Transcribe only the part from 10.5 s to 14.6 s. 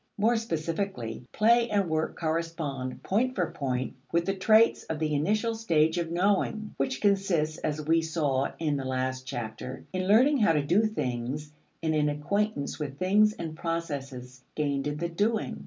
to do things and in acquaintance with things and processes